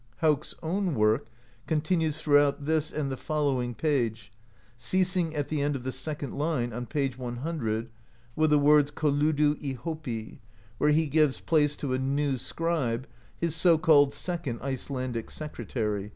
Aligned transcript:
Hauk's 0.17 0.55
own 0.63 0.95
work 0.95 1.27
continues 1.67 2.17
throughout 2.17 2.65
this 2.65 2.91
and 2.91 3.11
the 3.11 3.15
fol 3.17 3.45
lowing 3.53 3.75
page, 3.75 4.31
ceasing 4.75 5.35
at 5.35 5.49
the 5.49 5.61
end 5.61 5.75
of 5.75 5.83
the 5.83 5.91
second 5.91 6.35
line 6.35 6.73
on 6.73 6.87
p. 6.87 7.07
100, 7.07 7.89
with 8.35 8.49
the 8.49 8.57
words 8.57 8.89
kolludu 8.89 9.57
i 9.63 9.75
Hopi, 9.75 10.39
where 10.79 10.89
he 10.89 11.05
gives 11.05 11.39
place 11.39 11.77
to 11.77 11.93
a 11.93 11.99
new 11.99 12.35
scribe, 12.37 13.05
his 13.37 13.55
so 13.55 13.77
called 13.77 14.11
"second 14.11 14.59
Icelandic 14.63 15.29
secretary." 15.29 16.09